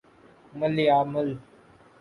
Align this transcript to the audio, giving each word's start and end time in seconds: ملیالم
ملیالم 0.59 1.13